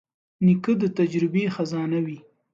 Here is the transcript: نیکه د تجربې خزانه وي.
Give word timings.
نیکه 0.45 0.73
د 0.81 0.83
تجربې 0.97 1.43
خزانه 1.55 1.99
وي. 2.05 2.19